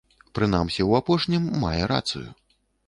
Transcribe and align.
Прынамсі 0.37 0.81
ў 0.89 1.01
апошнім 1.01 1.47
мае 1.67 1.79
рацыю. 1.97 2.27